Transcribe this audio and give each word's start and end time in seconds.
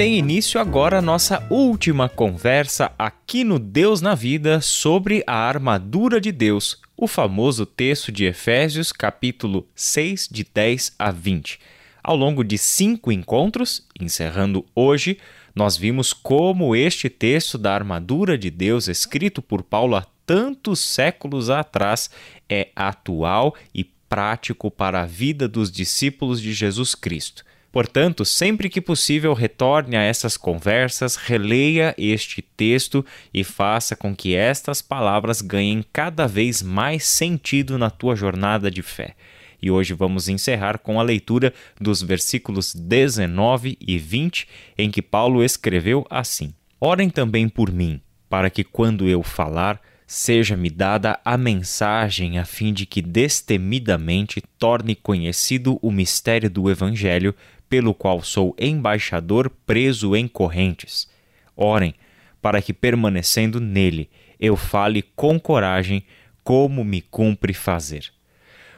Tem 0.00 0.16
início 0.16 0.58
agora 0.58 0.96
a 0.96 1.02
nossa 1.02 1.46
última 1.50 2.08
conversa 2.08 2.90
aqui 2.98 3.44
no 3.44 3.58
Deus 3.58 4.00
na 4.00 4.14
Vida 4.14 4.58
sobre 4.62 5.22
a 5.26 5.34
armadura 5.34 6.18
de 6.18 6.32
Deus, 6.32 6.80
o 6.96 7.06
famoso 7.06 7.66
texto 7.66 8.10
de 8.10 8.24
Efésios, 8.24 8.92
capítulo 8.92 9.68
6, 9.74 10.26
de 10.32 10.42
10 10.42 10.94
a 10.98 11.10
20. 11.10 11.60
Ao 12.02 12.16
longo 12.16 12.42
de 12.42 12.56
cinco 12.56 13.12
encontros, 13.12 13.86
encerrando 14.00 14.64
hoje, 14.74 15.18
nós 15.54 15.76
vimos 15.76 16.14
como 16.14 16.74
este 16.74 17.10
texto 17.10 17.58
da 17.58 17.74
armadura 17.74 18.38
de 18.38 18.50
Deus, 18.50 18.88
escrito 18.88 19.42
por 19.42 19.62
Paulo 19.62 19.96
há 19.96 20.06
tantos 20.24 20.80
séculos 20.80 21.50
atrás, 21.50 22.08
é 22.48 22.70
atual 22.74 23.54
e 23.74 23.84
prático 23.84 24.70
para 24.70 25.02
a 25.02 25.06
vida 25.06 25.46
dos 25.46 25.70
discípulos 25.70 26.40
de 26.40 26.54
Jesus 26.54 26.94
Cristo. 26.94 27.44
Portanto, 27.72 28.24
sempre 28.24 28.68
que 28.68 28.80
possível, 28.80 29.32
retorne 29.32 29.96
a 29.96 30.02
essas 30.02 30.36
conversas, 30.36 31.14
releia 31.14 31.94
este 31.96 32.42
texto 32.42 33.04
e 33.32 33.44
faça 33.44 33.94
com 33.94 34.14
que 34.14 34.34
estas 34.34 34.82
palavras 34.82 35.40
ganhem 35.40 35.84
cada 35.92 36.26
vez 36.26 36.62
mais 36.62 37.04
sentido 37.04 37.78
na 37.78 37.88
tua 37.88 38.16
jornada 38.16 38.70
de 38.70 38.82
fé. 38.82 39.14
E 39.62 39.70
hoje 39.70 39.94
vamos 39.94 40.28
encerrar 40.28 40.78
com 40.78 40.98
a 40.98 41.02
leitura 41.02 41.52
dos 41.80 42.02
versículos 42.02 42.74
19 42.74 43.76
e 43.80 43.98
20, 43.98 44.48
em 44.76 44.90
que 44.90 45.02
Paulo 45.02 45.44
escreveu 45.44 46.04
assim: 46.10 46.52
Orem 46.80 47.08
também 47.08 47.48
por 47.48 47.70
mim, 47.70 48.00
para 48.28 48.50
que 48.50 48.64
quando 48.64 49.08
eu 49.08 49.22
falar, 49.22 49.80
seja-me 50.06 50.70
dada 50.70 51.20
a 51.24 51.36
mensagem 51.36 52.36
a 52.36 52.44
fim 52.44 52.72
de 52.72 52.84
que 52.84 53.00
destemidamente 53.00 54.42
torne 54.58 54.96
conhecido 54.96 55.78
o 55.80 55.92
mistério 55.92 56.50
do 56.50 56.68
Evangelho, 56.68 57.32
pelo 57.70 57.94
qual 57.94 58.20
sou 58.22 58.54
embaixador 58.58 59.48
preso 59.64 60.16
em 60.16 60.26
correntes. 60.26 61.08
Orem, 61.56 61.94
para 62.42 62.60
que 62.60 62.74
permanecendo 62.74 63.60
nele 63.60 64.10
eu 64.40 64.56
fale 64.56 65.02
com 65.14 65.38
coragem 65.38 66.02
como 66.42 66.82
me 66.82 67.00
cumpre 67.00 67.54
fazer. 67.54 68.10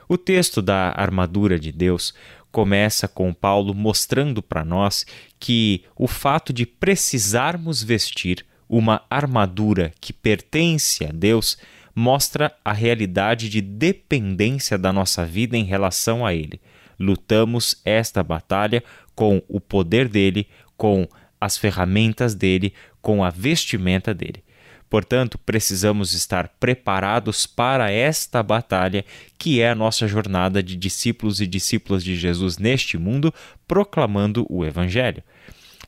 O 0.08 0.18
texto 0.18 0.60
da 0.60 0.92
armadura 0.94 1.58
de 1.58 1.72
Deus 1.72 2.12
começa 2.50 3.08
com 3.08 3.32
Paulo 3.32 3.72
mostrando 3.72 4.42
para 4.42 4.64
nós 4.64 5.06
que 5.40 5.84
o 5.96 6.06
fato 6.06 6.52
de 6.52 6.66
precisarmos 6.66 7.82
vestir 7.82 8.44
uma 8.68 9.02
armadura 9.08 9.92
que 10.00 10.12
pertence 10.12 11.04
a 11.04 11.10
Deus 11.10 11.56
mostra 11.94 12.54
a 12.64 12.72
realidade 12.72 13.48
de 13.48 13.60
dependência 13.60 14.76
da 14.76 14.92
nossa 14.92 15.24
vida 15.24 15.56
em 15.56 15.64
relação 15.64 16.26
a 16.26 16.34
Ele. 16.34 16.60
Lutamos 17.02 17.80
esta 17.84 18.22
batalha 18.22 18.82
com 19.14 19.42
o 19.48 19.60
poder 19.60 20.08
dele, 20.08 20.46
com 20.76 21.08
as 21.40 21.58
ferramentas 21.58 22.34
dele, 22.34 22.72
com 23.00 23.24
a 23.24 23.30
vestimenta 23.30 24.14
dele. 24.14 24.42
Portanto, 24.88 25.38
precisamos 25.38 26.12
estar 26.12 26.48
preparados 26.60 27.46
para 27.46 27.90
esta 27.90 28.42
batalha, 28.42 29.04
que 29.38 29.60
é 29.60 29.70
a 29.70 29.74
nossa 29.74 30.06
jornada 30.06 30.62
de 30.62 30.76
discípulos 30.76 31.40
e 31.40 31.46
discípulas 31.46 32.04
de 32.04 32.14
Jesus 32.14 32.58
neste 32.58 32.98
mundo, 32.98 33.32
proclamando 33.66 34.46
o 34.48 34.64
Evangelho. 34.64 35.22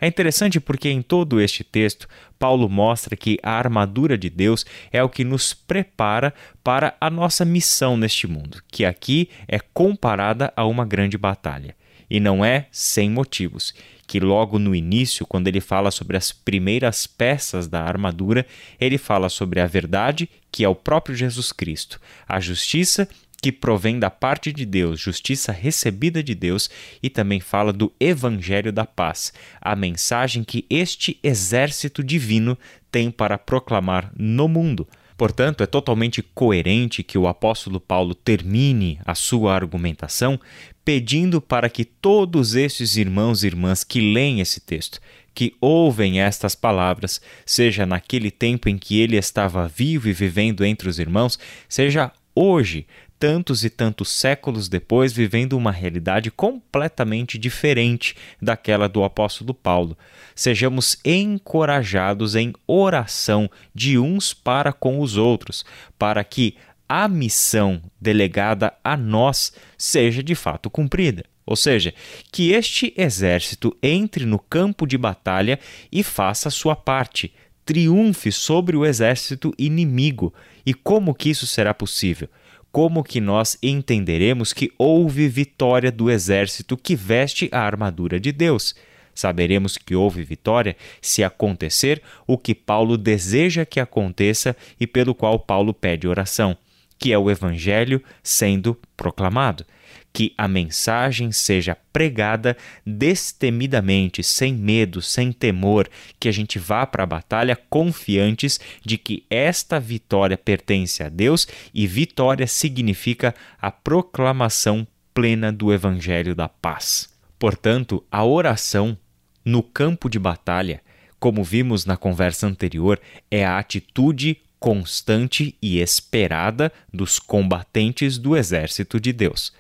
É 0.01 0.07
interessante 0.07 0.61
porque 0.61 0.89
em 0.89 1.03
todo 1.03 1.41
este 1.41 1.63
texto, 1.63 2.09
Paulo 2.39 2.69
mostra 2.69 3.17
que 3.17 3.39
a 3.43 3.53
armadura 3.53 4.19
de 4.19 4.29
Deus 4.29 4.67
é 4.93 5.03
o 5.03 5.09
que 5.09 5.25
nos 5.25 5.55
prepara 5.55 6.35
para 6.63 6.97
a 7.01 7.09
nossa 7.09 7.45
missão 7.45 7.97
neste 7.97 8.27
mundo, 8.27 8.63
que 8.71 8.85
aqui 8.85 9.29
é 9.47 9.59
comparada 9.59 10.53
a 10.57 10.67
uma 10.67 10.85
grande 10.85 11.17
batalha. 11.17 11.77
E 12.11 12.21
não 12.21 12.45
é 12.45 12.67
sem 12.71 13.09
motivos, 13.09 13.73
que 14.07 14.21
logo 14.21 14.59
no 14.59 14.75
início, 14.75 15.27
quando 15.27 15.49
ele 15.49 15.61
fala 15.61 15.91
sobre 15.91 16.17
as 16.17 16.33
primeiras 16.33 17.07
peças 17.07 17.67
da 17.67 17.83
armadura, 17.83 18.47
ele 18.79 18.99
fala 18.99 19.29
sobre 19.29 19.61
a 19.61 19.67
verdade, 19.67 20.29
que 20.53 20.65
é 20.65 20.69
o 20.69 20.75
próprio 20.75 21.17
Jesus 21.17 21.51
Cristo, 21.51 22.01
a 22.29 22.39
justiça, 22.41 23.09
que 23.45 23.53
provém 23.53 23.99
da 23.99 24.09
parte 24.09 24.51
de 24.51 24.65
Deus, 24.65 24.99
justiça 24.99 25.53
recebida 25.53 26.23
de 26.23 26.35
Deus, 26.35 26.71
e 27.03 27.11
também 27.11 27.41
fala 27.41 27.75
do 27.75 27.93
Evangelho 28.01 28.73
da 28.73 28.87
Paz, 28.87 29.35
a 29.61 29.77
mensagem 29.77 30.43
que 30.43 30.65
este 30.71 31.21
exército 31.23 32.03
divino 32.03 32.59
tem 32.91 33.11
para 33.11 33.37
proclamar 33.37 34.11
no 34.17 34.49
mundo. 34.49 34.89
Portanto, 35.15 35.63
é 35.63 35.67
totalmente 35.67 36.23
coerente 36.23 37.03
que 37.03 37.19
o 37.19 37.29
apóstolo 37.29 37.79
Paulo 37.79 38.15
termine 38.15 38.99
a 39.05 39.15
sua 39.15 39.55
argumentação 39.55 40.41
pedindo 40.83 41.39
para 41.39 41.69
que 41.69 41.85
todos 41.85 42.55
esses 42.55 42.97
irmãos 42.97 43.45
e 43.45 43.49
irmãs 43.49 43.85
que 43.85 44.01
leem 44.01 44.41
esse 44.41 44.59
texto, 44.59 44.99
que 45.35 45.55
ouvem 45.61 46.19
estas 46.19 46.55
palavras, 46.55 47.21
seja 47.45 47.85
naquele 47.85 48.31
tempo 48.31 48.71
em 48.71 48.79
que 48.79 48.99
ele 48.99 49.19
estava 49.19 49.69
vivo 49.69 50.09
e 50.09 50.15
vivendo 50.15 50.65
entre 50.65 50.89
os 50.89 50.99
irmãos, 50.99 51.39
seja 51.69 52.11
hoje, 52.35 52.87
tantos 53.25 53.65
e 53.65 53.71
tantos 53.71 54.11
séculos 54.11 54.69
depois, 54.69 55.11
vivendo 55.11 55.55
uma 55.55 55.73
realidade 55.73 56.31
completamente 56.31 57.39
diferente 57.39 58.15
daquela 58.41 58.87
do 58.87 59.03
apóstolo 59.03 59.55
Paulo. 59.55 59.97
Sejamos 60.35 60.99
encorajados 61.03 62.37
em 62.37 62.53
oração 62.67 63.51
de 63.75 63.99
uns 63.99 64.35
para 64.35 64.75
com 64.75 65.01
os 65.01 65.17
outros, 65.17 65.65
para 65.99 66.23
que 66.23 66.55
a 66.87 67.09
missão 67.09 67.81
delegada 67.99 68.75
a 68.85 68.95
nós 68.95 69.55
seja 69.79 70.23
de 70.23 70.35
fato 70.35 70.69
cumprida. 70.69 71.25
Ou 71.47 71.57
seja, 71.57 71.95
que 72.31 72.53
este 72.53 72.93
exército 72.95 73.75
entre 73.83 74.27
no 74.27 74.39
campo 74.39 74.87
de 74.87 74.99
batalha 74.99 75.59
e 75.91 76.03
faça 76.03 76.51
sua 76.51 76.77
parte, 76.77 77.33
triunfe 77.65 78.31
sobre 78.31 78.77
o 78.77 78.85
exército 78.85 79.55
inimigo. 79.57 80.35
E 80.67 80.75
como 80.75 81.15
que 81.15 81.31
isso 81.31 81.47
será 81.47 81.73
possível? 81.73 82.29
Como 82.75 83.05
que 83.05 83.21
nós 83.21 83.57
entenderemos 83.63 84.53
que 84.53 84.73
houve 84.77 85.29
vitória 85.29 85.93
do 85.93 86.11
exército 86.11 86.77
que 86.77 86.97
veste 86.97 87.49
a 87.53 87.61
armadura 87.61 88.19
de 88.19 88.33
Deus? 88.33 88.75
Saberemos 89.15 89.79
que 89.79 89.95
houve 89.95 90.25
vitória 90.25 90.77
se 91.01 91.23
acontecer 91.23 92.03
o 92.27 92.37
que 92.37 92.53
Paulo 92.53 92.99
deseja 92.99 93.65
que 93.65 93.79
aconteça 93.79 94.57
e 94.81 94.89
pelo 94.89 95.15
qual 95.15 95.39
Paulo 95.39 95.73
pede 95.73 96.09
oração 96.09 96.59
que 96.99 97.13
é 97.13 97.19
o 97.19 97.31
Evangelho 97.31 98.03
sendo 98.23 98.79
proclamado. 98.97 99.65
Que 100.13 100.33
a 100.39 100.47
mensagem 100.47 101.33
seja 101.33 101.77
pregada 101.93 102.57
destemidamente, 102.87 104.23
sem 104.23 104.55
medo, 104.55 105.03
sem 105.03 105.33
temor, 105.33 105.89
que 106.21 106.29
a 106.29 106.33
gente 106.33 106.59
vá 106.59 106.87
para 106.87 107.03
a 107.03 107.07
batalha 107.07 107.57
confiantes 107.69 108.61
de 108.85 108.97
que 108.97 109.25
esta 109.29 109.81
vitória 109.81 110.39
pertence 110.39 111.03
a 111.03 111.09
Deus 111.09 111.49
e 111.73 111.87
vitória 111.87 112.47
significa 112.47 113.35
a 113.61 113.73
proclamação 113.73 114.87
plena 115.13 115.53
do 115.53 115.73
Evangelho 115.73 116.35
da 116.35 116.49
paz. 116.49 117.09
Portanto, 117.39 118.05
a 118.11 118.25
oração 118.25 118.97
no 119.45 119.63
campo 119.63 120.09
de 120.09 120.19
batalha, 120.19 120.81
como 121.19 121.45
vimos 121.45 121.85
na 121.85 121.97
conversa 121.97 122.47
anterior, 122.47 123.01
é 123.31 123.45
a 123.45 123.59
atitude 123.59 124.39
constante 124.59 125.57
e 125.61 125.79
esperada 125.79 126.73
dos 126.93 127.19
combatentes 127.19 128.19
do 128.19 128.37
exército 128.37 129.01
de 129.01 129.13
Deus. 129.13 129.53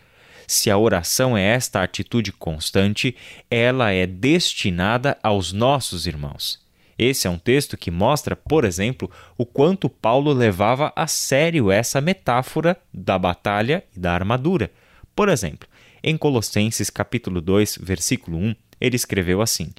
Se 0.46 0.70
a 0.70 0.76
oração 0.76 1.37
é 1.37 1.43
esta 1.43 1.82
atitude 1.82 2.32
constante, 2.32 3.17
ela 3.50 3.91
é 3.91 4.06
destinada 4.06 5.17
aos 5.23 5.52
nossos 5.52 6.06
irmãos. 6.06 6.62
Esse 6.99 7.26
é 7.26 7.31
um 7.31 7.38
texto 7.38 7.76
que 7.76 7.91
mostra, 7.91 8.37
por 8.37 8.64
exemplo, 8.64 9.11
o 9.37 9.44
quanto 9.44 9.88
Paulo 9.88 10.32
levava 10.32 10.93
a 10.94 11.06
sério 11.06 11.70
essa 11.70 12.00
metáfora 12.00 12.76
da 12.93 13.19
batalha 13.19 13.85
e 13.97 13.99
da 13.99 14.12
armadura. 14.12 14.70
Por 15.14 15.29
exemplo, 15.29 15.69
em 16.02 16.17
Colossenses 16.17 16.90
capítulo 16.90 17.40
2, 17.40 17.79
versículo 17.81 18.38
1, 18.38 18.55
ele 18.81 18.97
escreveu 18.97 19.40
assim: 19.40 19.73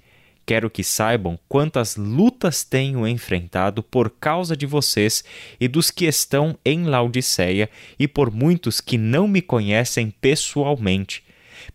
Quero 0.46 0.70
que 0.70 0.84
saibam 0.84 1.40
quantas 1.50 1.96
lutas 1.96 2.64
tenho 2.64 3.08
enfrentado 3.08 3.82
por 3.82 4.12
causa 4.12 4.56
de 4.56 4.66
vocês 4.66 5.24
e 5.60 5.68
dos 5.68 5.90
que 5.90 6.06
estão 6.06 6.58
em 6.64 6.84
Laodiceia 6.84 7.70
e 7.98 8.08
por 8.08 8.32
muitos 8.32 8.80
que 8.80 8.98
não 8.98 9.28
me 9.28 9.42
conhecem 9.42 10.12
pessoalmente. 10.12 11.24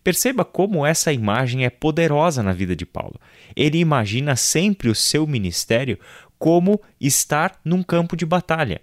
Perceba 0.03 0.45
como 0.45 0.85
essa 0.85 1.11
imagem 1.11 1.65
é 1.65 1.69
poderosa 1.69 2.41
na 2.41 2.53
vida 2.53 2.75
de 2.75 2.85
Paulo. 2.85 3.19
Ele 3.55 3.77
imagina 3.77 4.35
sempre 4.37 4.89
o 4.89 4.95
seu 4.95 5.27
ministério 5.27 5.99
como 6.39 6.81
estar 6.99 7.59
num 7.65 7.83
campo 7.83 8.15
de 8.15 8.25
batalha. 8.25 8.81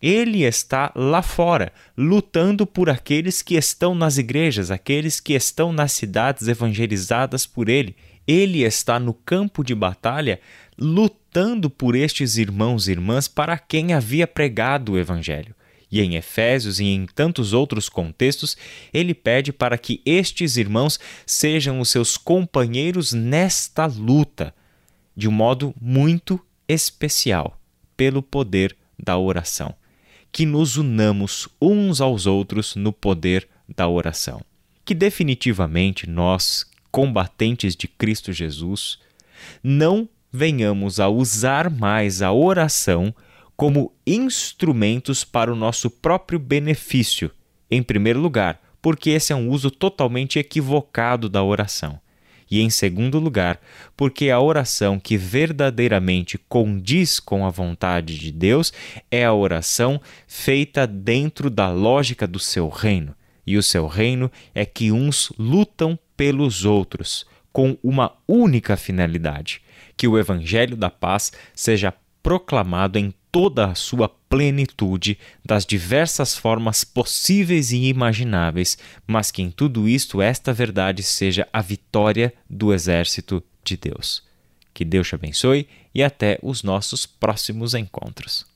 Ele 0.00 0.42
está 0.44 0.92
lá 0.94 1.22
fora, 1.22 1.72
lutando 1.96 2.66
por 2.66 2.90
aqueles 2.90 3.42
que 3.42 3.54
estão 3.54 3.94
nas 3.94 4.18
igrejas, 4.18 4.70
aqueles 4.70 5.20
que 5.20 5.32
estão 5.32 5.72
nas 5.72 5.92
cidades 5.92 6.48
evangelizadas 6.48 7.46
por 7.46 7.68
ele. 7.68 7.96
Ele 8.26 8.62
está 8.62 8.98
no 8.98 9.14
campo 9.14 9.62
de 9.62 9.74
batalha, 9.74 10.40
lutando 10.76 11.70
por 11.70 11.94
estes 11.94 12.36
irmãos 12.36 12.88
e 12.88 12.92
irmãs 12.92 13.28
para 13.28 13.58
quem 13.58 13.92
havia 13.92 14.26
pregado 14.26 14.92
o 14.92 14.98
evangelho. 14.98 15.54
E 15.90 16.00
em 16.00 16.16
Efésios 16.16 16.80
e 16.80 16.84
em 16.84 17.06
tantos 17.06 17.52
outros 17.52 17.88
contextos, 17.88 18.56
ele 18.92 19.14
pede 19.14 19.52
para 19.52 19.78
que 19.78 20.02
estes 20.04 20.56
irmãos 20.56 20.98
sejam 21.24 21.80
os 21.80 21.88
seus 21.88 22.16
companheiros 22.16 23.12
nesta 23.12 23.86
luta, 23.86 24.52
de 25.16 25.28
um 25.28 25.32
modo 25.32 25.74
muito 25.80 26.40
especial, 26.68 27.58
pelo 27.96 28.22
poder 28.22 28.76
da 28.98 29.16
oração. 29.16 29.74
Que 30.32 30.44
nos 30.44 30.76
unamos 30.76 31.48
uns 31.62 32.00
aos 32.00 32.26
outros 32.26 32.74
no 32.74 32.92
poder 32.92 33.48
da 33.68 33.88
oração. 33.88 34.42
Que 34.84 34.94
definitivamente 34.94 36.08
nós, 36.08 36.66
combatentes 36.96 37.76
de 37.76 37.86
Cristo 37.86 38.32
Jesus, 38.32 38.98
não 39.62 40.08
venhamos 40.32 40.98
a 40.98 41.10
usar 41.10 41.68
mais 41.68 42.22
a 42.22 42.32
oração 42.32 43.14
como 43.54 43.92
instrumentos 44.06 45.22
para 45.22 45.52
o 45.52 45.56
nosso 45.56 45.90
próprio 45.90 46.38
benefício, 46.38 47.30
em 47.70 47.82
primeiro 47.82 48.18
lugar, 48.18 48.62
porque 48.80 49.10
esse 49.10 49.30
é 49.30 49.36
um 49.36 49.50
uso 49.50 49.70
totalmente 49.70 50.38
equivocado 50.38 51.28
da 51.28 51.42
oração. 51.42 52.00
E 52.50 52.62
em 52.62 52.70
segundo 52.70 53.18
lugar, 53.18 53.60
porque 53.94 54.30
a 54.30 54.40
oração 54.40 54.98
que 54.98 55.18
verdadeiramente 55.18 56.38
condiz 56.48 57.20
com 57.20 57.44
a 57.44 57.50
vontade 57.50 58.18
de 58.18 58.32
Deus 58.32 58.72
é 59.10 59.22
a 59.22 59.34
oração 59.34 60.00
feita 60.26 60.86
dentro 60.86 61.50
da 61.50 61.70
lógica 61.70 62.26
do 62.26 62.38
seu 62.38 62.70
reino. 62.70 63.14
E 63.46 63.58
o 63.58 63.62
seu 63.62 63.86
reino 63.86 64.32
é 64.54 64.64
que 64.64 64.90
uns 64.90 65.30
lutam 65.38 65.98
pelos 66.16 66.64
outros, 66.64 67.26
com 67.52 67.76
uma 67.82 68.12
única 68.26 68.76
finalidade: 68.76 69.62
que 69.96 70.08
o 70.08 70.18
evangelho 70.18 70.76
da 70.76 70.90
paz 70.90 71.32
seja 71.54 71.94
proclamado 72.22 72.98
em 72.98 73.14
toda 73.30 73.66
a 73.66 73.74
sua 73.74 74.08
plenitude, 74.08 75.18
das 75.44 75.64
diversas 75.64 76.36
formas 76.36 76.84
possíveis 76.84 77.70
e 77.70 77.84
imagináveis, 77.84 78.78
mas 79.06 79.30
que 79.30 79.42
em 79.42 79.50
tudo 79.50 79.88
isto 79.88 80.20
esta 80.22 80.52
verdade 80.52 81.02
seja 81.02 81.46
a 81.52 81.60
vitória 81.60 82.32
do 82.48 82.72
exército 82.72 83.42
de 83.62 83.76
Deus. 83.76 84.22
Que 84.72 84.84
Deus 84.84 85.08
te 85.08 85.14
abençoe 85.14 85.68
e 85.94 86.02
até 86.02 86.38
os 86.42 86.62
nossos 86.62 87.06
próximos 87.06 87.74
encontros. 87.74 88.55